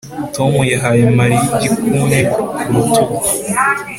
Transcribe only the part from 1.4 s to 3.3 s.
igikumwe ku rutugu